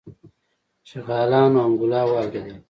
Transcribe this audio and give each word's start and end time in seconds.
شغالانو 0.89 1.59
انګولا 1.65 2.01
واورېدله. 2.07 2.55